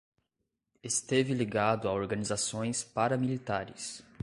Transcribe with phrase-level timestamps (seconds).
[0.81, 4.03] Esteve ligado a organizações paramilitares